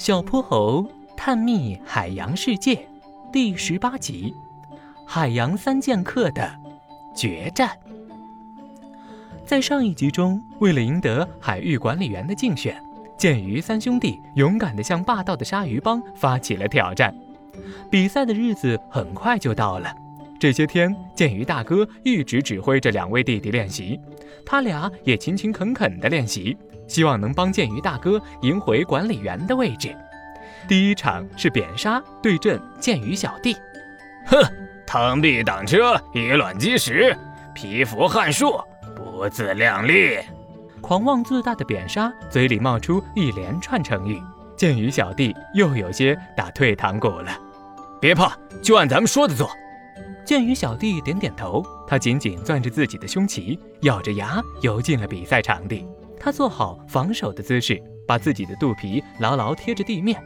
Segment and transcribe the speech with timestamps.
[0.00, 2.88] 小泼猴探秘海洋世界
[3.30, 4.34] 第十八集：
[5.06, 6.50] 海洋三剑客的
[7.14, 7.70] 决战。
[9.44, 12.82] 在上一集中，为了赢得海域管理员的竞选，
[13.18, 17.14] 剑鱼三兄弟勇敢地向霸道的鲨鱼帮发起了挑战。
[17.90, 19.94] 比赛的日子很快就到了。
[20.38, 24.00] 这些天，剑鱼大哥一直指挥着两位弟弟练习，
[24.46, 26.56] 他俩也勤勤恳恳地练习，
[26.90, 29.96] 希望能帮剑鱼大哥赢回管理员的位置。
[30.68, 33.56] 第一场是扁鲨对阵剑鱼小弟。
[34.26, 34.42] 哼，
[34.84, 37.16] 螳臂挡车，以卵击石，
[37.54, 38.60] 蚍蜉撼树，
[38.96, 40.18] 不自量力。
[40.80, 44.20] 狂妄自大的扁鲨嘴里冒出一连串成语，
[44.56, 47.30] 剑鱼小弟又有些打退堂鼓了。
[48.00, 49.48] 别怕，就按咱们说的做。
[50.24, 55.86] 剑鱼小弟点点头，他紧紧攥着自己的胸鳍，咬着牙游进了比赛场地。
[56.20, 60.22] 他做好防守的姿势，把自己的肚皮牢牢贴着地面，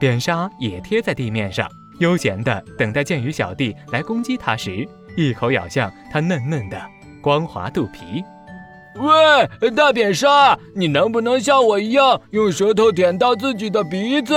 [0.00, 1.68] 扁鲨也贴在地面上，
[2.00, 6.80] 悠闲地等待剑鱼小弟来攻击他时，一口咬向他嫩嫩的
[7.20, 8.24] 光滑肚皮。
[9.60, 14.34] 喂，大扁鲨，你能不能像我一样用舌头舔到自己的鼻子？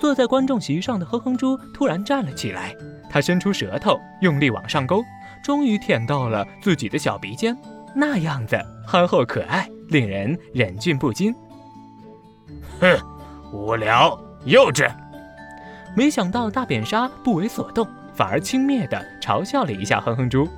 [0.00, 2.74] 坐在观众席上的哼哼猪突然站了起来。
[3.10, 5.02] 他伸出舌头，用力往上勾，
[5.44, 7.54] 终于舔到了自己的小鼻尖，
[7.94, 11.34] 那样子憨厚可爱，令人忍俊不禁。
[12.80, 12.98] 哼，
[13.52, 14.90] 无聊幼稚。
[15.94, 20.48] 没想到大扁鲨不为所动，反而轻蔑地嘲笑了一下哼哼猪。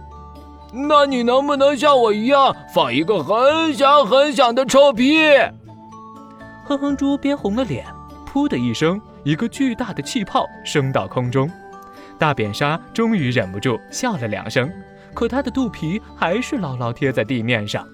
[0.72, 5.19] 那你能不能像我一样放一个很响很响的臭屁？
[6.64, 7.84] 哼哼猪憋红了脸，
[8.26, 11.50] 噗的一声，一个巨大的气泡升到空中。
[12.19, 14.70] 大扁鲨终于忍不住笑了两声，
[15.14, 17.86] 可它的肚皮还是牢牢贴在地面上。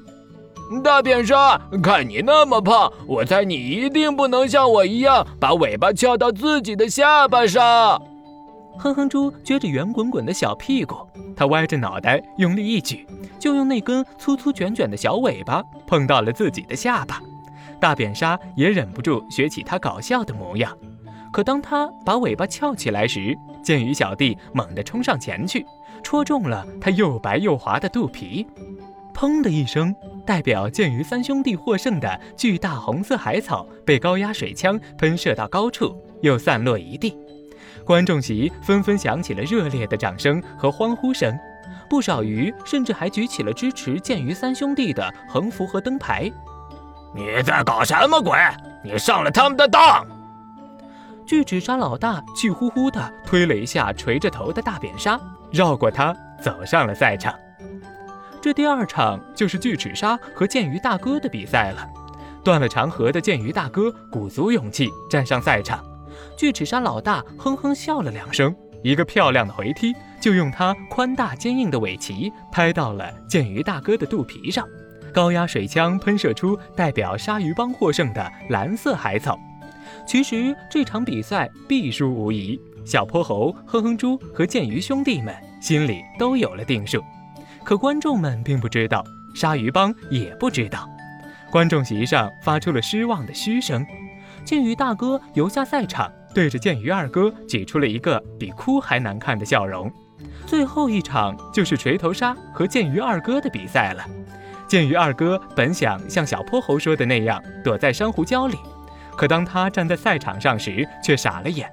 [0.84, 8.00] 大扁鲨，看你那么胖，我猜你一定不能像我一样把尾巴翘到自己的下巴上。
[8.78, 10.97] 哼哼猪撅着圆滚滚的小屁股，
[11.36, 13.04] 它歪着脑袋用力一举，
[13.38, 17.20] 就用那根粗粗卷卷的小尾巴碰到了自己的下巴。
[17.80, 20.72] 大扁鲨也忍不住学起它搞笑的模样。
[21.32, 25.64] 可当他把尾巴翘起来时，剑鱼小弟猛地冲上前去，
[26.02, 28.46] 戳中了他又白又滑的肚皮。
[29.14, 37.16] 砰的一声，代表剑鱼三兄弟获胜的巨大红色海草被高压水枪喷射到高处，又散落一地。
[37.84, 41.38] 观众席纷纷响起了热烈的掌声和欢呼声，
[41.88, 46.30] 不少鱼甚至还举起了支持剑鱼三兄弟的横幅和灯牌。
[47.14, 48.32] 你在搞什么鬼？
[48.82, 50.06] 你上了他们的当！
[51.30, 55.16] 巨齿鲨老大气呼呼地推了一下垂着头的大扁鲨，
[55.52, 57.32] 绕过它走上了赛场。
[58.42, 61.88] 这第二场就是巨齿鲨和剑鱼大哥的比赛了。
[62.42, 65.84] 断了长河的剑鱼大哥鼓足勇气站上赛场，
[66.36, 68.52] 巨齿鲨老大哼哼笑了两声，
[68.82, 74.66] 一个漂亮的回踢就用它宽大坚硬的尾鳍拍到了剑鱼大哥的肚皮上。
[75.14, 79.38] 高压水枪喷射出代表鲨鱼帮获胜的蓝色海草。
[80.06, 87.03] 其实这场比赛必输无疑，小泼猴、哼哼猪和剑鱼兄弟们心里都有了定数。
[87.62, 90.89] 可观众们并不知道，鲨鱼帮也不知道。
[91.51, 93.84] 观众席上发出了失望的嘘声。
[94.45, 99.93] 剑鱼大哥游下赛场，对着剑鱼二哥挤出了一个比哭还难看的笑容。
[100.47, 104.05] 最后一场就是锤头鲨和剑鱼二哥的比赛了。
[104.67, 108.57] 剑鱼二哥本想像小泼猴说的那样，躲在珊瑚礁里。
[109.20, 111.70] 可当他站在赛场上时，却傻了眼。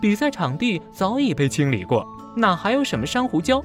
[0.00, 2.06] 比赛场地早已被清理过，
[2.36, 3.60] 哪还有什么珊瑚礁？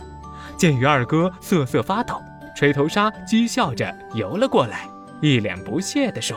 [0.57, 2.19] 见鱼二哥瑟瑟发抖，
[2.55, 4.89] 锤头鲨讥笑着游了过来，
[5.21, 6.35] 一脸不屑地说：“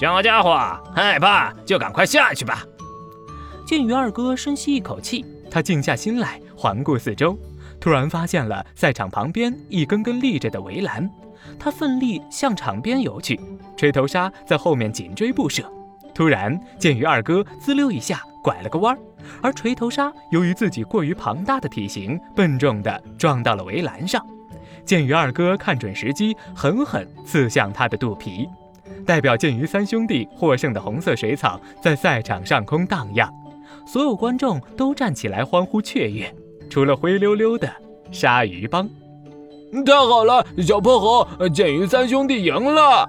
[0.00, 0.58] 小家伙，
[0.96, 2.64] 害怕就赶快下去吧。”
[3.68, 7.38] 见鱼二哥深吸一口气，他静下心来，环顾四周，
[7.80, 11.10] 突然发现了赛场旁边一根根立着的围栏。
[11.58, 13.40] 他奋力向场边游去，
[13.76, 15.70] 吹头鲨在后面紧追不舍。
[16.14, 18.96] 突然，剑鱼二哥滋溜一下拐了个弯，
[19.40, 24.24] 而锤头鲨由于自己过于庞大的体型，笨重地撞到了围栏上。
[24.84, 28.46] 剑鱼二哥看准时机，狠狠刺向他的肚皮。
[29.06, 33.32] 代表剑鱼三兄弟获胜的红色水草在赛场上空荡漾，
[33.86, 36.34] 所有观众都站起来欢呼雀跃，
[36.70, 37.68] 除了灰溜溜的
[38.10, 38.88] 鲨鱼帮。
[39.84, 43.08] 太好了，小泼猴，剑鱼三兄弟赢了！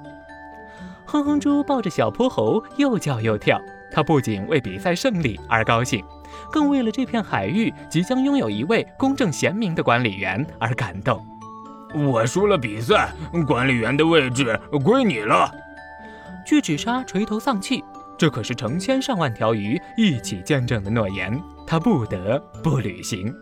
[1.06, 3.60] 哼哼猪抱着小泼猴又叫又跳，
[3.92, 6.04] 他不仅为比赛胜利而高兴，
[6.52, 11.24] 更为了这片海域即将拥有一位公正贤明的管理员而感动。
[11.94, 13.12] 我输了比赛，
[13.46, 15.52] 管理员的位置归你了。
[16.46, 17.84] 巨齿鲨垂头丧气，
[18.18, 23.34] 这可是成千上万条鱼一起见证的诺言，他不得不履行。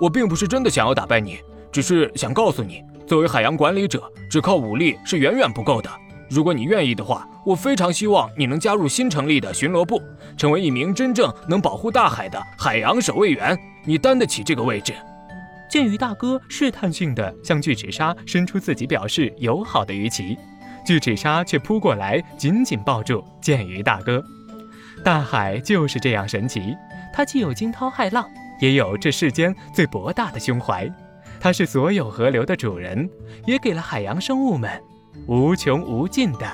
[0.00, 1.38] 我并不是真的想要打败你，
[1.70, 5.90] 只是想告诉你，作为海洋管理者，只靠武力是远远不够的。
[6.28, 10.00] 如果你愿意的话，我非常希望你能加入新成立的巡逻部，
[10.36, 13.58] 成为一名真正能保护大海的海洋守卫员。
[13.84, 14.94] 你担得起这个位置。
[15.68, 20.38] 剑鱼大哥试探性地向巨齿鲨伸出自己表示友好的鱼鳍，
[20.86, 24.22] 巨齿鲨却扑过来，紧紧抱住剑鱼大哥。
[25.04, 26.76] 大海就是这样神奇，
[27.12, 28.28] 它既有惊涛骇浪，
[28.62, 30.88] 也有这世间最博大的胸怀。
[31.40, 33.10] 它是所有河流的主人，
[33.44, 34.70] 也给了海洋生物们。
[35.26, 36.46] 无穷无尽的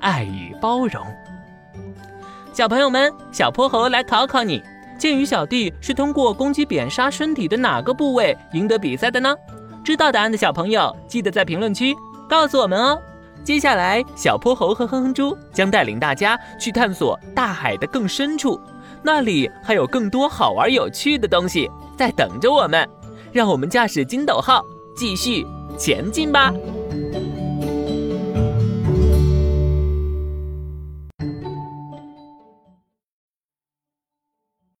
[0.00, 1.04] 爱与包容。
[2.54, 4.62] 小朋友们，小泼猴来考考你：
[4.98, 9.36] 剑鱼小弟是通过攻击扁鲨身体的哪个部位赢得比赛的呢？
[9.84, 11.94] 知道答案的小朋友，记得在评论区
[12.26, 12.98] 告诉我们哦。
[13.44, 18.58] 接下来，小泼猴和哼哼猪将带领大家去探索大海的更深处，
[19.06, 22.86] 那里还有更多好玩有趣的东西在等着我们。
[23.32, 24.66] 让我们驾驶金斗号
[24.96, 25.46] 继续
[25.78, 26.52] 前进吧！